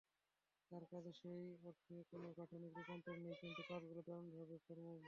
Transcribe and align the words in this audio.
তাঁর 0.71 0.83
কাজে 0.91 1.11
সেই 1.13 1.43
অর্থে 1.63 1.95
কোনো 2.11 2.27
গাঠনিক 2.37 2.71
রূপান্তর 2.77 3.15
নেই, 3.17 3.35
কিন্তু 3.41 3.61
কাজগুলো 3.69 4.01
দারুণভাবে 4.07 4.57
ফর্মবেইসড। 4.65 4.99